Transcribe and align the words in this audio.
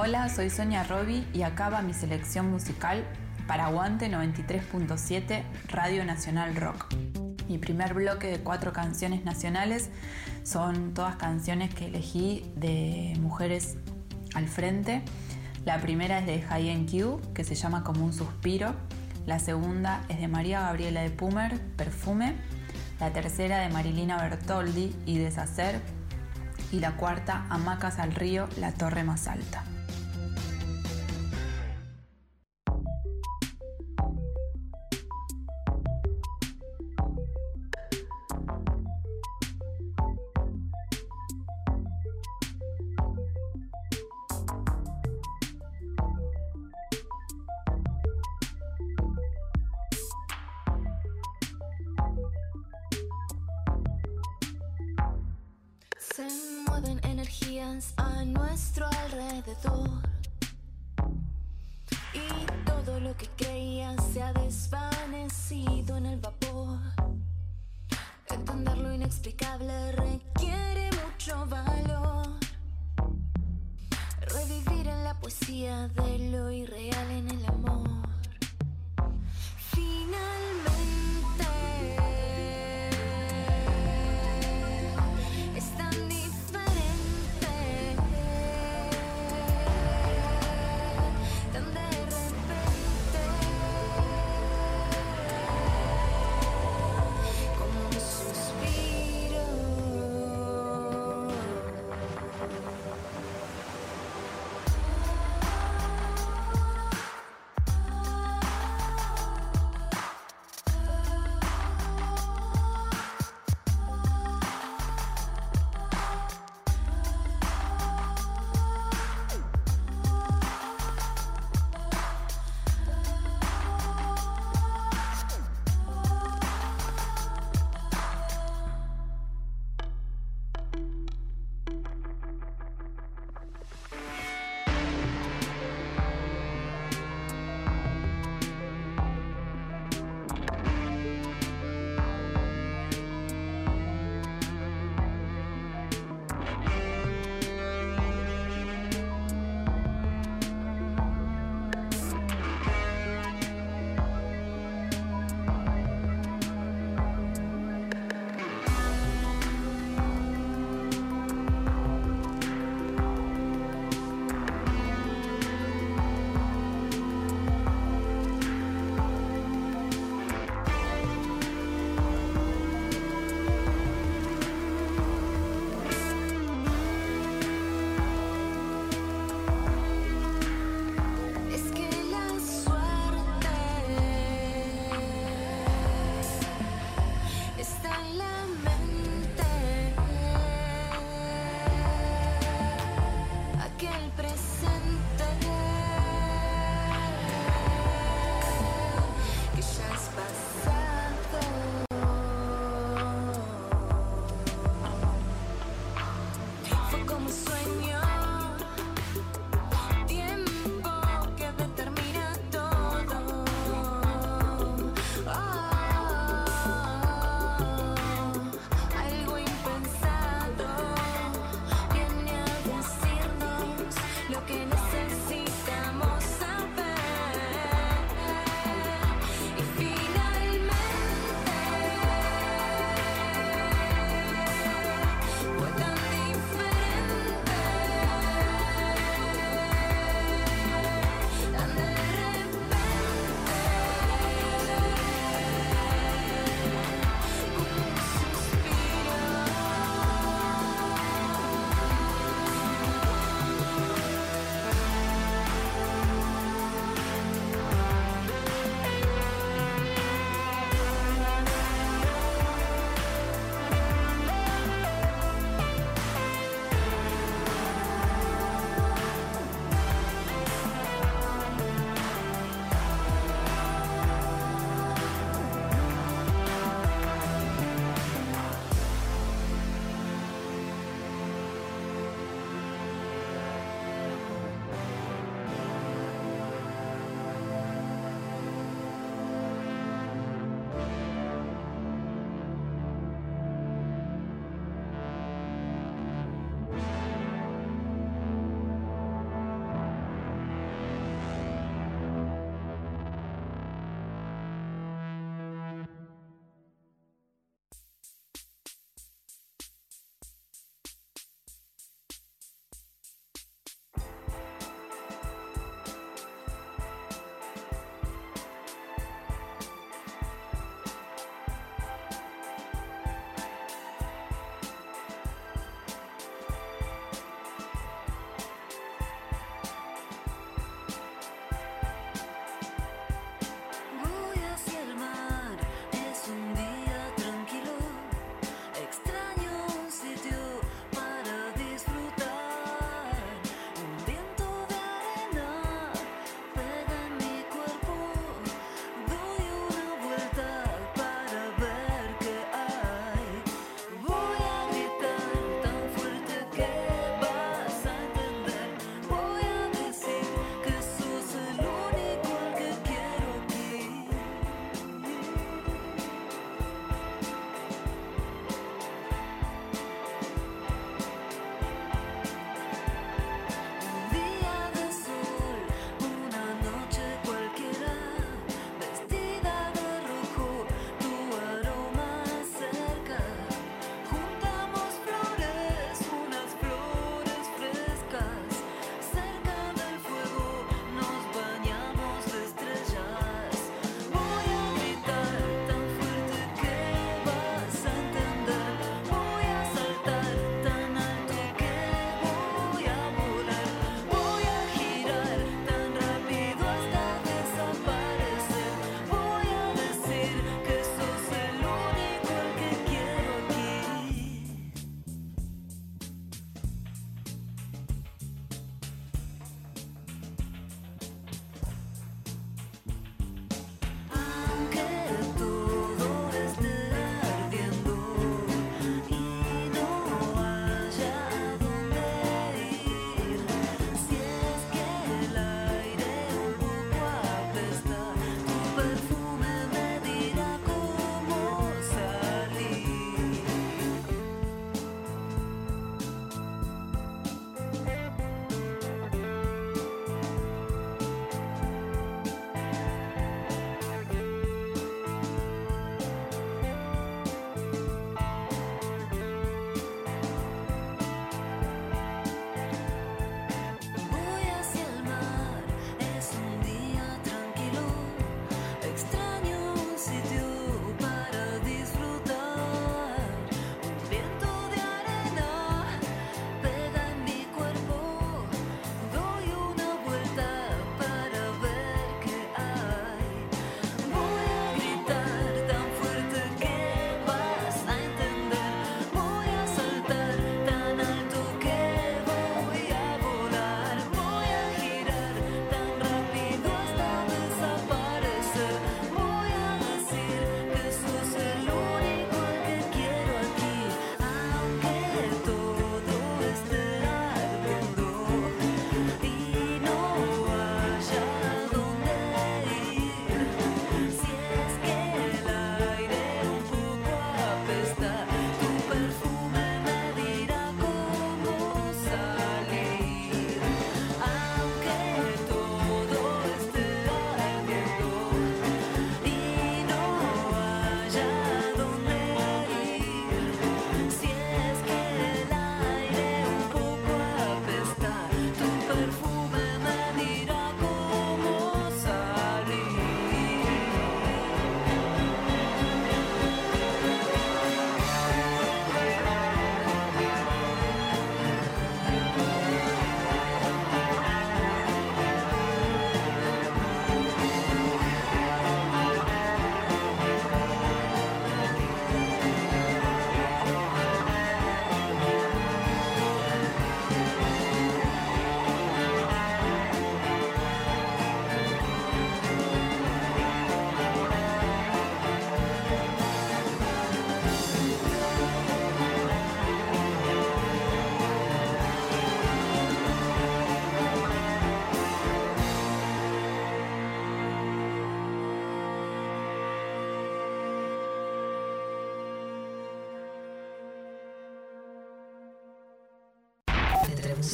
Hola, 0.00 0.28
soy 0.28 0.48
Sonia 0.48 0.84
Robi 0.84 1.26
y 1.34 1.42
acaba 1.42 1.82
mi 1.82 1.92
selección 1.92 2.48
musical 2.48 3.02
para 3.48 3.66
Aguante 3.66 4.08
93.7 4.08 5.42
Radio 5.66 6.04
Nacional 6.04 6.54
Rock. 6.54 6.94
Mi 7.48 7.58
primer 7.58 7.94
bloque 7.94 8.28
de 8.28 8.38
cuatro 8.38 8.72
canciones 8.72 9.24
nacionales 9.24 9.90
son 10.44 10.94
todas 10.94 11.16
canciones 11.16 11.74
que 11.74 11.86
elegí 11.86 12.48
de 12.54 13.16
mujeres 13.18 13.76
al 14.36 14.46
frente. 14.46 15.02
La 15.64 15.80
primera 15.80 16.20
es 16.20 16.26
de 16.26 16.42
High 16.42 16.86
Q, 16.86 17.20
que 17.34 17.42
se 17.42 17.56
llama 17.56 17.82
Como 17.82 18.04
un 18.04 18.12
suspiro. 18.12 18.76
La 19.26 19.40
segunda 19.40 20.04
es 20.08 20.20
de 20.20 20.28
María 20.28 20.60
Gabriela 20.60 21.02
de 21.02 21.10
Pumer, 21.10 21.60
Perfume. 21.74 22.36
La 23.00 23.12
tercera 23.12 23.58
de 23.58 23.68
Marilina 23.70 24.16
Bertoldi 24.22 24.94
y 25.06 25.18
Deshacer. 25.18 25.80
Y 26.70 26.78
la 26.78 26.92
cuarta, 26.92 27.46
Hamacas 27.50 27.98
al 27.98 28.14
río, 28.14 28.48
la 28.58 28.70
torre 28.70 29.02
más 29.02 29.26
alta. 29.26 29.64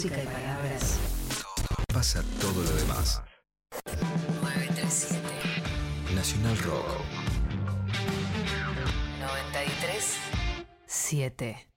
Música 0.04 0.22
y 0.22 0.26
palabras. 0.26 0.98
Pasa 1.92 2.22
todo 2.40 2.62
lo 2.62 2.70
demás. 2.76 3.22
937 4.42 5.18
Nacional 6.14 6.58
Rock. 6.58 7.00
93 9.20 10.16
7 10.86 11.73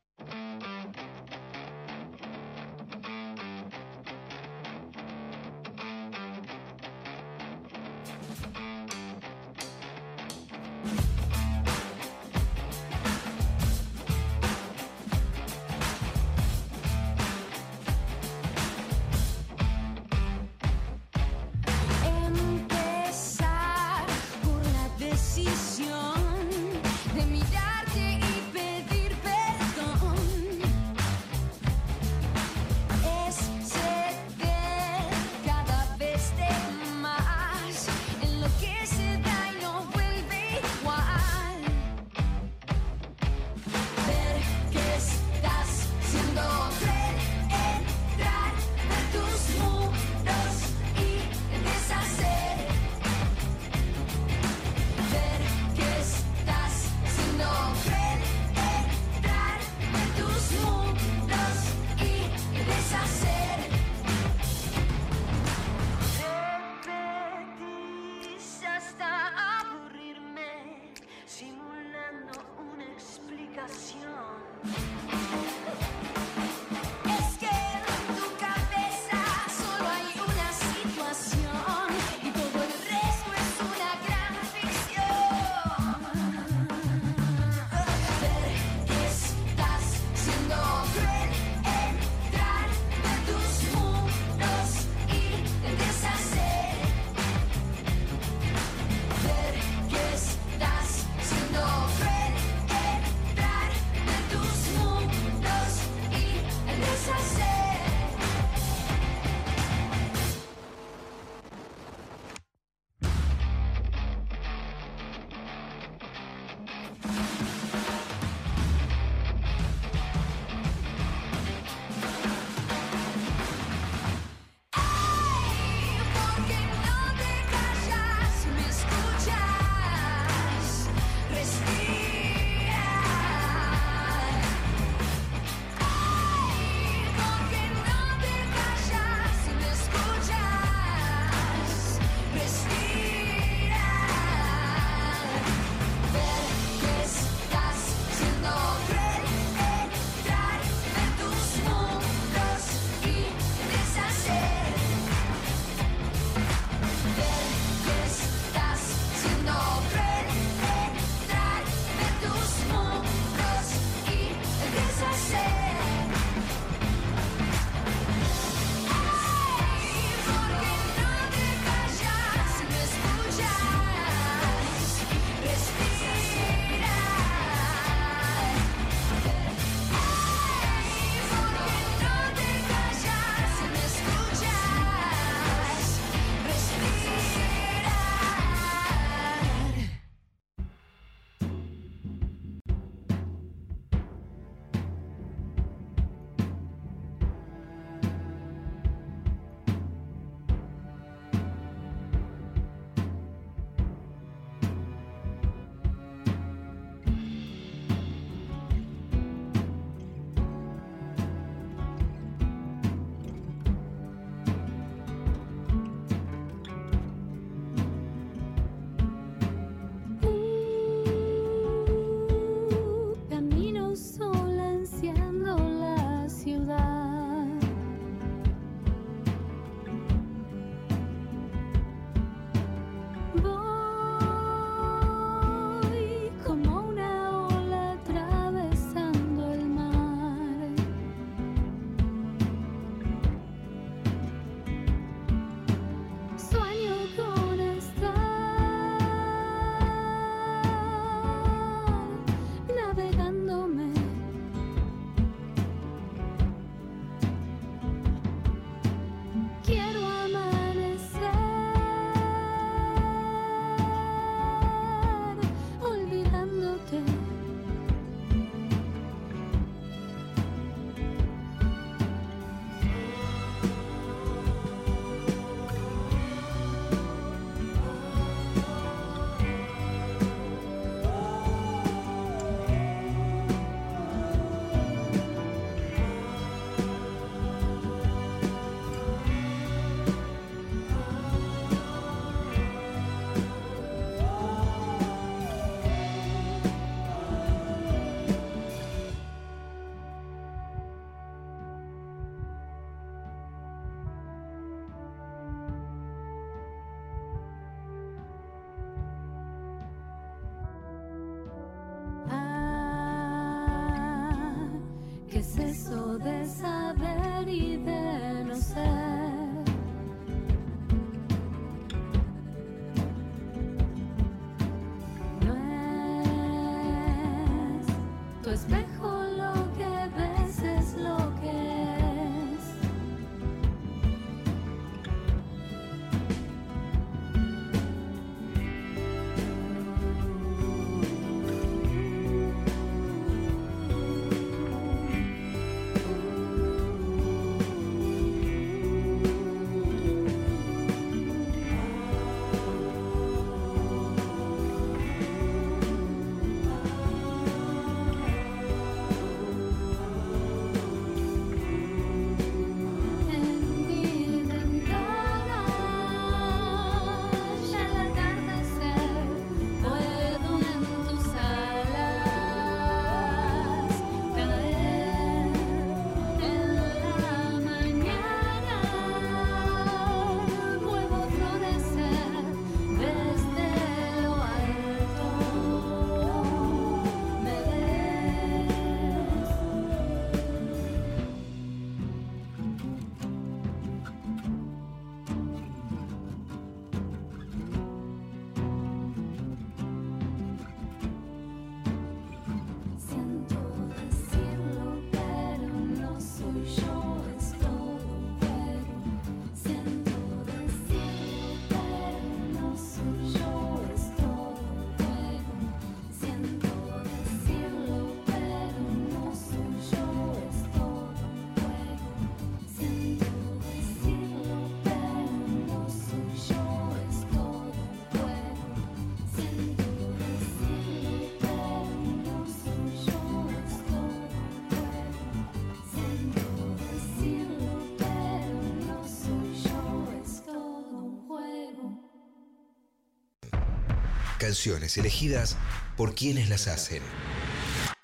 Canciones 444.47 444.97
elegidas 444.97 445.57
por 445.97 446.15
quienes 446.15 446.47
las 446.47 446.69
hacen. 446.69 447.03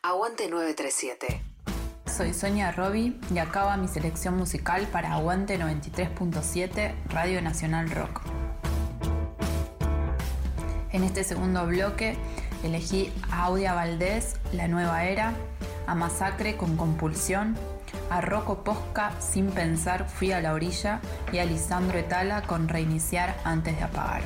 Aguante 0.02 0.50
937. 0.50 1.42
Soy 2.06 2.34
Sonia 2.34 2.74
Robi 2.74 3.18
y 3.34 3.38
acaba 3.38 3.78
mi 3.78 3.88
selección 3.88 4.36
musical 4.36 4.86
para 4.92 5.14
Aguante 5.14 5.58
93.7 5.58 6.96
Radio 7.08 7.42
Nacional 7.42 7.90
Rock. 7.92 8.20
En 10.92 11.06
este 11.06 11.24
segundo 11.24 11.66
bloque 11.66 12.18
elegí 12.62 13.14
a 13.32 13.46
Audia 13.46 13.74
Valdés, 13.74 14.34
La 14.52 14.68
Nueva 14.68 15.06
Era, 15.06 15.36
a 15.88 15.96
Masacre 15.96 16.58
con 16.58 16.76
Compulsión, 16.76 17.56
a 18.10 18.20
Rocco 18.20 18.66
Posca 18.66 19.14
Sin 19.22 19.50
Pensar 19.50 20.10
Fui 20.10 20.34
a 20.34 20.42
la 20.42 20.52
Orilla 20.52 21.00
y 21.32 21.38
a 21.38 21.46
Lisandro 21.46 21.98
Etala 21.98 22.42
con 22.42 22.68
Reiniciar 22.68 23.40
antes 23.46 23.78
de 23.78 23.84
apagar. 23.84 24.24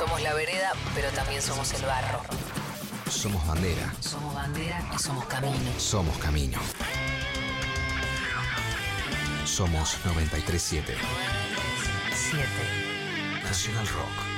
Somos 0.00 0.22
la 0.22 0.32
vereda, 0.32 0.72
pero 0.94 1.10
también 1.10 1.42
somos 1.42 1.74
el 1.74 1.84
barro. 1.84 2.22
Somos 3.10 3.46
bandera. 3.46 3.94
Somos 4.00 4.34
bandera 4.34 4.82
y 4.94 4.98
somos 4.98 5.26
camino. 5.26 5.78
Somos 5.78 6.16
camino. 6.16 6.58
Somos 9.44 9.98
937. 10.06 10.94
7. 12.14 12.48
Nacional 13.44 13.86
Rock. 13.88 14.29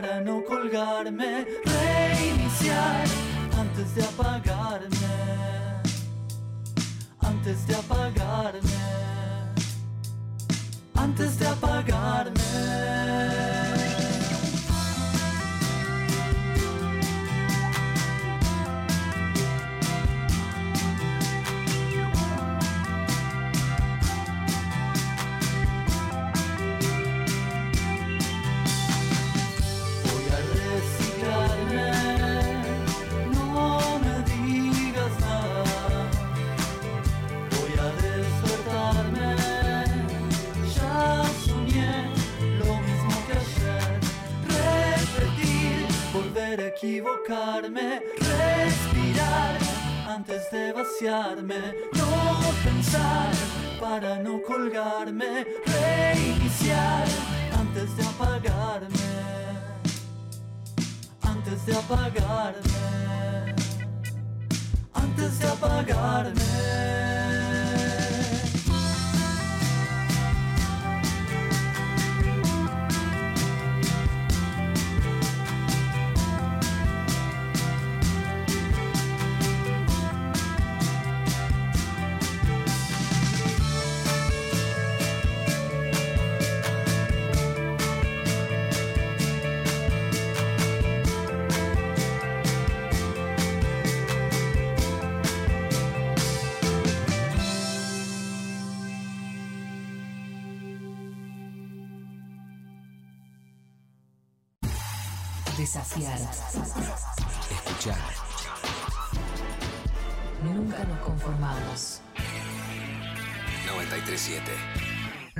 para 0.00 0.20
no 0.20 0.44
colgarme, 0.44 1.46
reiniciar 1.64 3.04
antes 3.58 3.94
de 3.94 4.04
apagarme, 4.04 4.90
antes 7.22 7.66
de 7.66 7.74
apagarme, 7.74 8.60
antes 10.94 11.38
de 11.38 11.46
apagarme. 11.46 11.65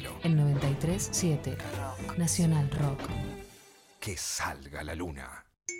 D'Angelo. 0.00 0.18
En 0.22 0.38
93.7. 0.38 1.56
Nacional 2.16 2.70
Rock. 2.70 3.00
Que 4.00 4.16
salga 4.16 4.82
la 4.82 4.94
luna. 4.94 5.44
93.7. 5.68 5.72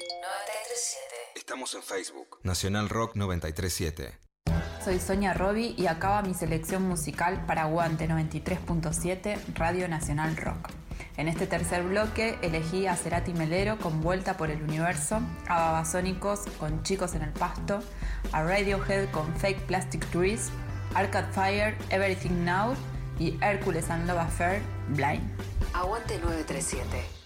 Estamos 1.37 1.75
en 1.75 1.83
Facebook. 1.83 2.39
Nacional 2.43 2.89
Rock 2.89 3.17
937. 3.17 4.19
Soy 4.85 4.99
Sonia 4.99 5.35
Robi 5.35 5.75
y 5.77 5.87
acaba 5.87 6.23
mi 6.23 6.35
selección 6.35 6.83
musical 6.83 7.45
para 7.47 7.63
Aguante 7.63 8.09
93.7 8.09 9.39
Radio 9.55 9.89
Nacional 9.89 10.37
Rock. 10.37 10.71
En 11.17 11.29
este 11.29 11.47
tercer 11.47 11.83
bloque 11.83 12.39
elegí 12.41 12.87
a 12.87 12.97
Cerati 12.97 13.35
Melero 13.35 13.79
con 13.79 14.01
Vuelta 14.01 14.37
por 14.37 14.51
el 14.51 14.63
Universo, 14.63 15.21
a 15.49 15.61
Babasónicos 15.61 16.41
con 16.59 16.83
Chicos 16.83 17.15
en 17.15 17.23
el 17.23 17.33
Pasto, 17.33 17.83
a 18.33 18.43
Radiohead 18.43 19.11
con 19.11 19.35
Fake 19.37 19.61
Plastic 19.67 20.07
Trees, 20.11 20.51
Arcade 20.95 21.33
Fire, 21.33 21.77
Everything 21.91 22.45
Now 22.45 22.75
y 23.21 23.39
Hércules 23.43 23.89
and 23.91 24.07
Love 24.07 24.19
Affair, 24.19 24.61
Blind. 24.89 25.23
Aguante 25.75 26.19
937. 26.19 27.20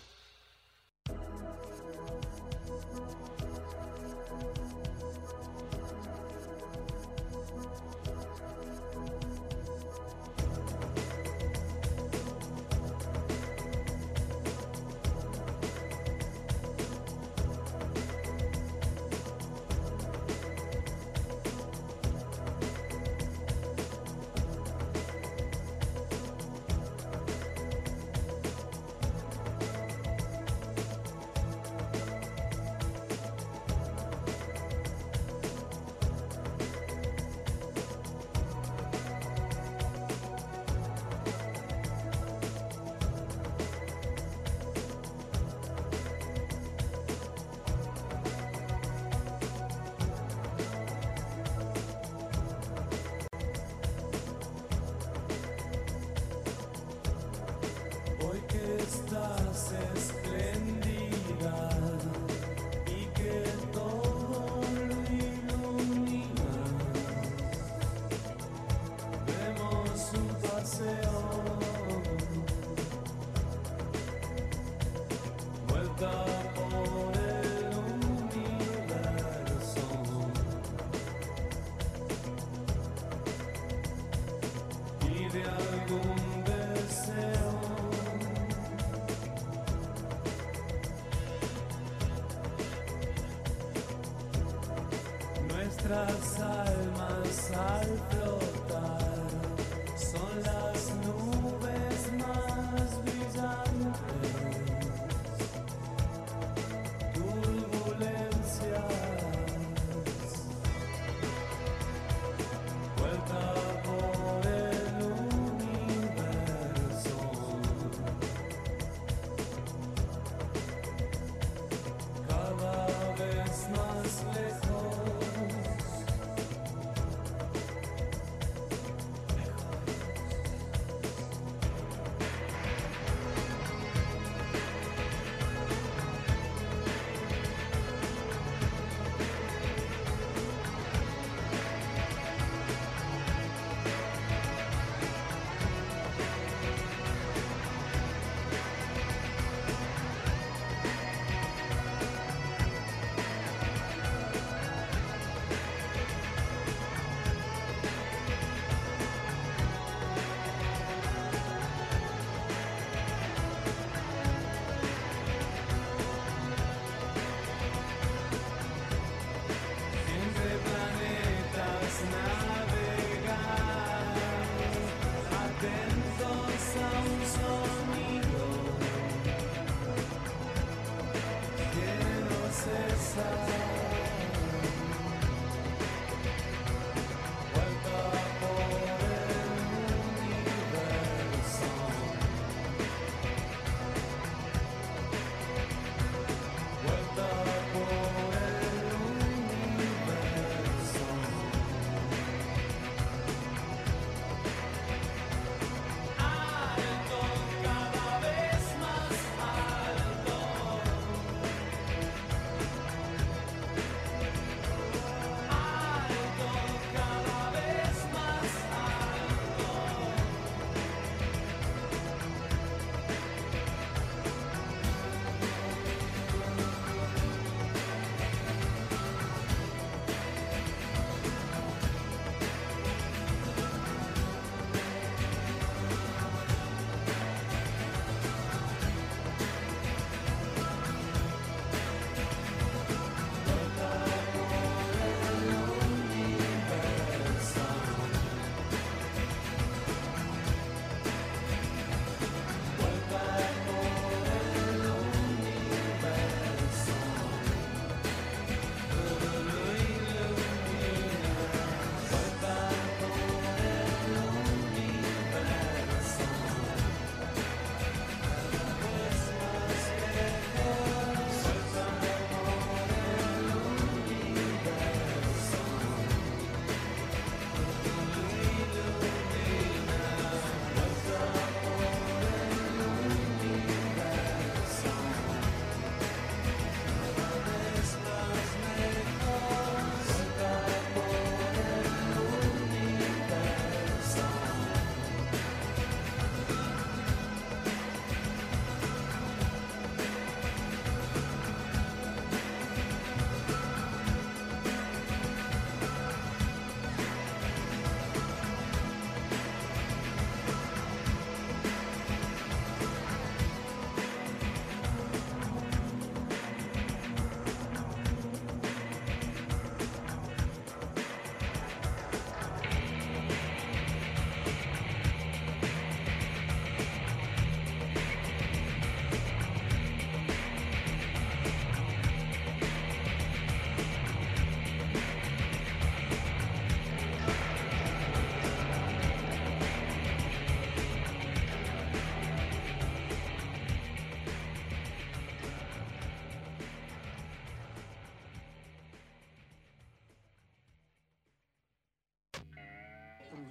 us. 95.95 96.34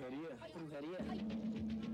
Porcaria, 0.03 0.35
porcaria. 0.51 1.92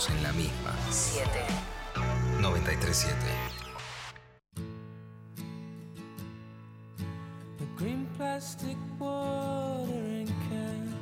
en 0.00 0.22
la 0.22 0.32
misma. 0.32 0.72
7. 0.90 1.28
937. 2.40 3.14
The 7.58 7.64
green 7.76 8.08
plastic 8.16 8.76
watering 8.98 10.32
can 10.48 10.94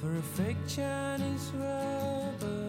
for 0.00 0.14
a 0.16 0.22
fake 0.22 0.58
Chinese 0.68 1.50
rubber 1.54 2.66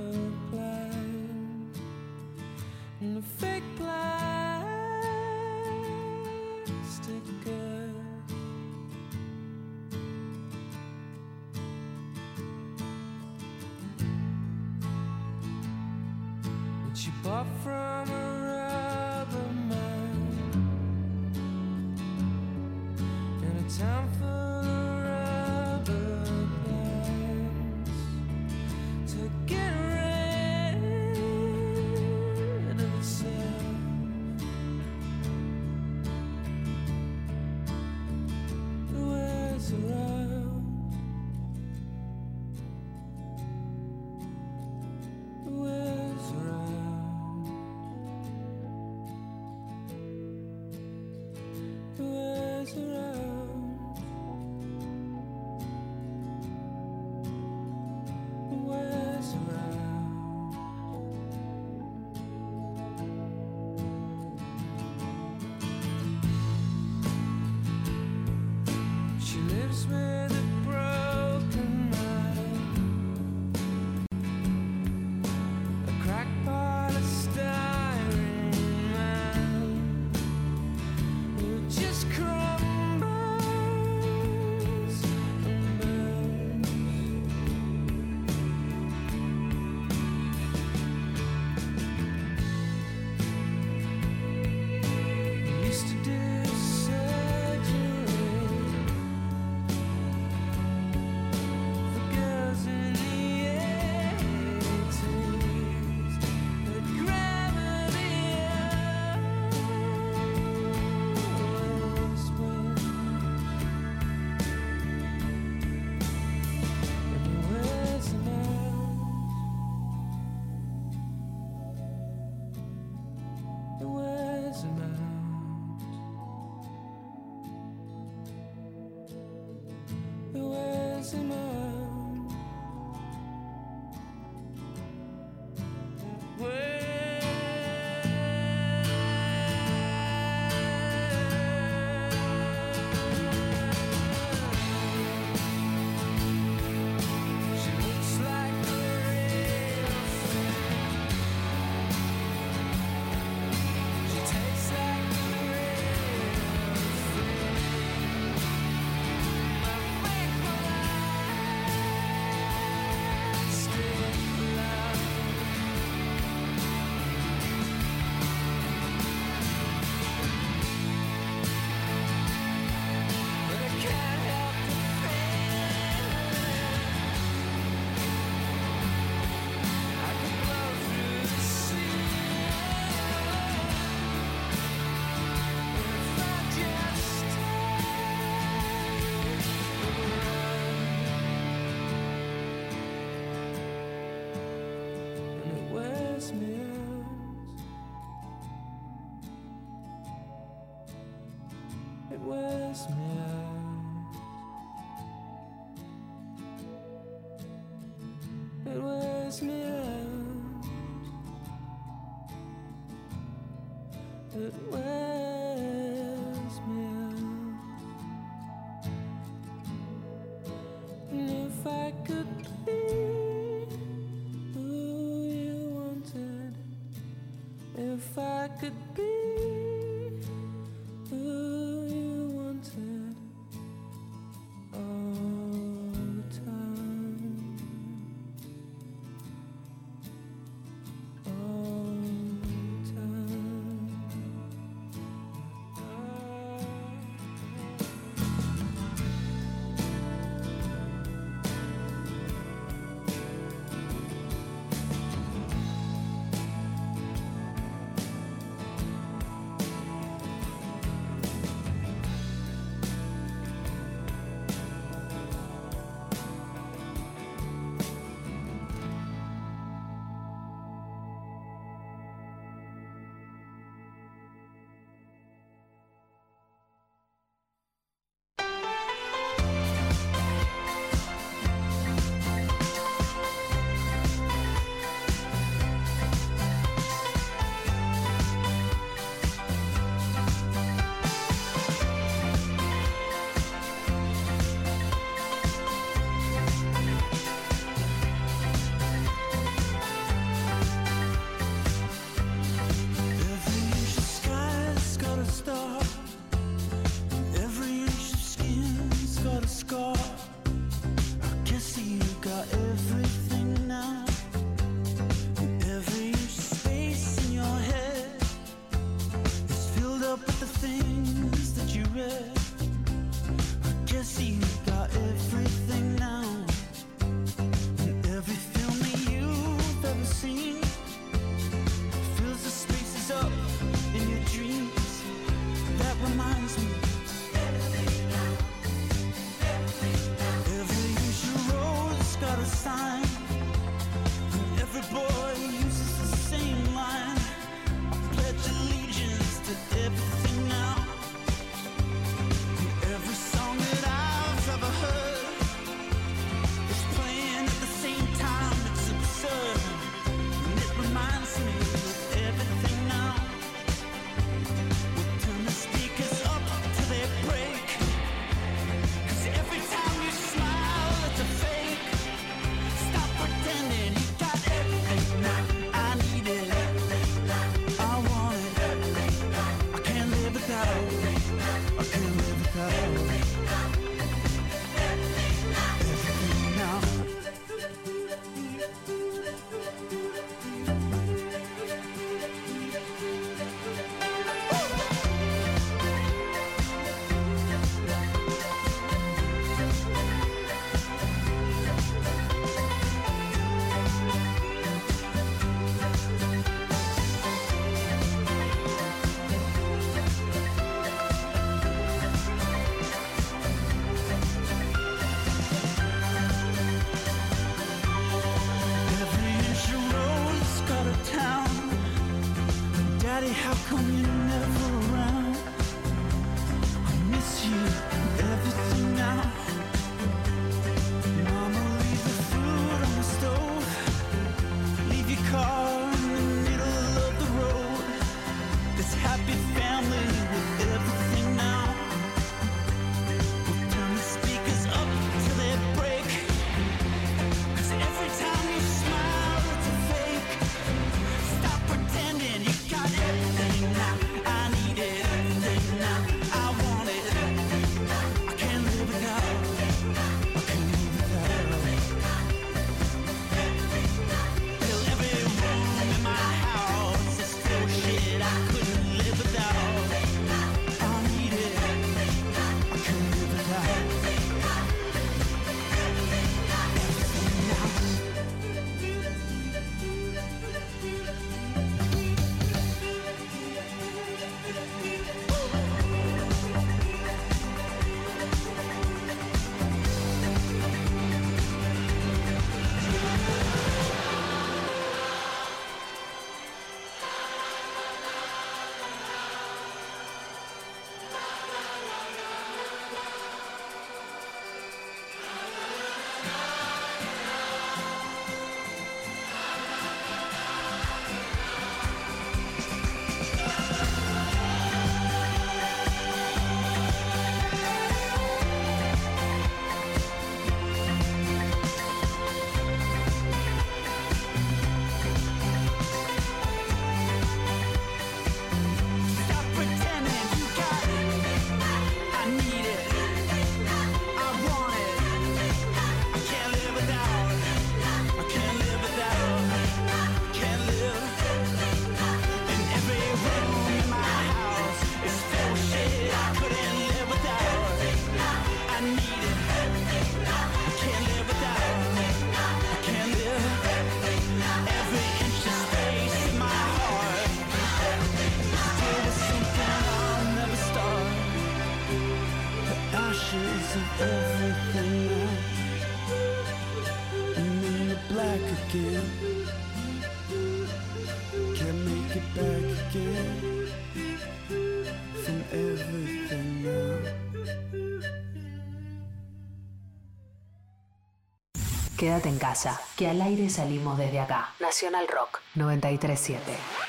En 582.26 582.40
casa, 582.40 582.82
que 582.96 583.08
al 583.08 583.22
aire 583.22 583.48
salimos 583.48 583.98
desde 583.98 584.20
acá. 584.20 584.50
Nacional 584.60 585.08
Rock 585.08 585.40
937. 585.54 586.87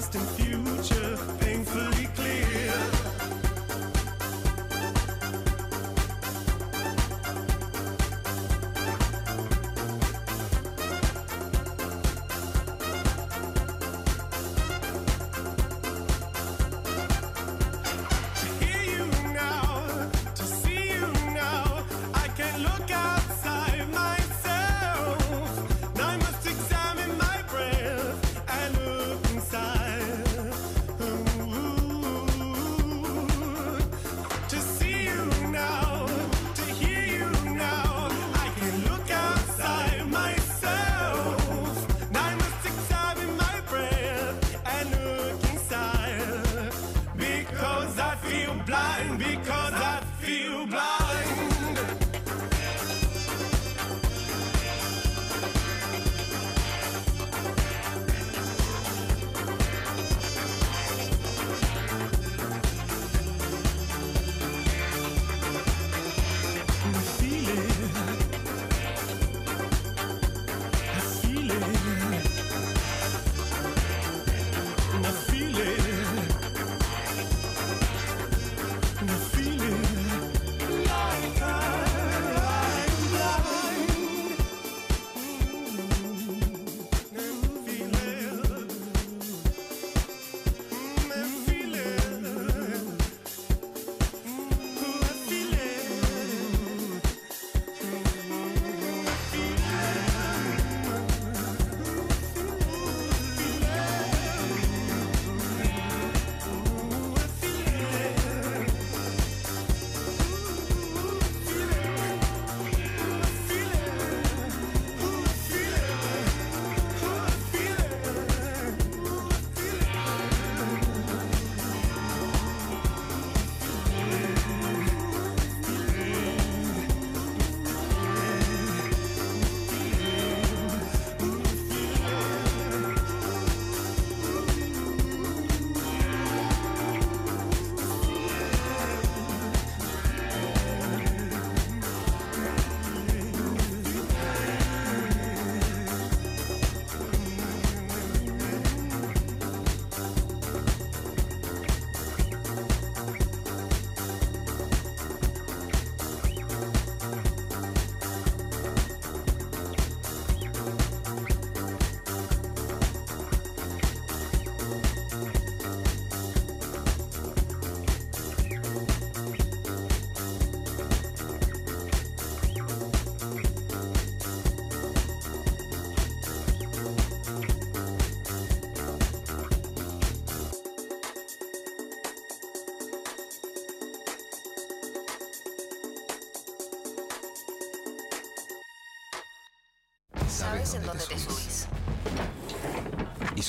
existence 0.00 0.29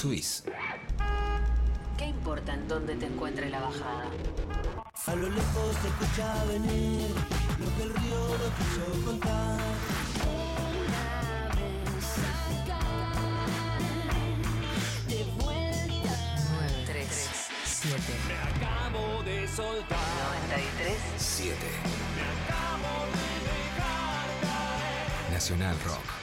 subís. 0.02 0.44
¿Qué 1.96 2.08
importa 2.08 2.56
en 2.56 2.68
dónde 2.68 2.96
te 2.96 3.06
encuentre 3.06 3.52
la 3.52 3.60
bajada? 3.60 4.10
A 5.06 5.16
lo 5.16 5.30
lejos 5.30 5.76
se 5.80 5.88
escucha 5.90 6.44
venir 6.46 7.12
lo 7.60 7.78
que 7.78 7.84
el 7.84 7.94
río 7.94 8.20
no 8.42 8.48
quiso 8.58 9.06
contar. 9.06 9.60
De 15.08 15.24
vuelta 15.44 16.18
9, 16.52 16.84
3, 16.88 17.30
7. 17.64 18.14
Me 18.28 18.66
acabo 18.66 19.24
de 19.24 19.48
soltar 19.48 20.00
93 20.50 20.98
7 21.18 21.56
Me 22.16 22.24
acabo 22.34 23.06
de 23.14 23.28
dejar 23.52 24.28
caer 24.42 25.32
Nacional 25.32 25.76
Rock 25.86 26.21